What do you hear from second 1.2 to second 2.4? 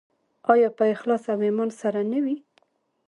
او ایمان سره نه وي؟